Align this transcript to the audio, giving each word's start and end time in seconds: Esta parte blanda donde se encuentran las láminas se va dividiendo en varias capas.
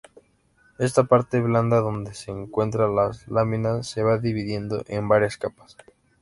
Esta 0.79 1.03
parte 1.03 1.39
blanda 1.41 1.77
donde 1.79 2.15
se 2.15 2.31
encuentran 2.31 2.95
las 2.95 3.27
láminas 3.27 3.85
se 3.85 4.01
va 4.01 4.17
dividiendo 4.17 4.83
en 4.87 5.07
varias 5.07 5.37
capas. 5.37 5.77